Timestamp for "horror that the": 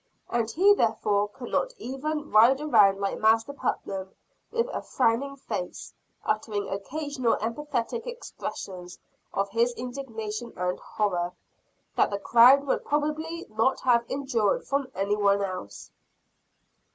10.79-12.17